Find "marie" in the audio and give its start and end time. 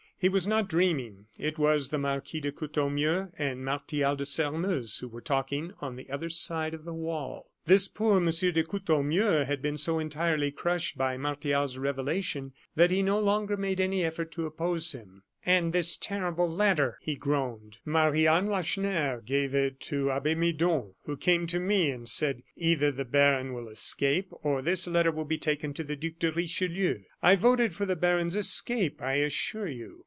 17.83-18.27